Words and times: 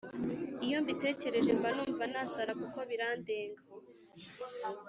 iyo 0.65 0.77
mbitekereje 0.83 1.51
mbanumva 1.59 2.03
nasara 2.13 2.51
kuko 2.61 2.79
birandenga 2.89 3.61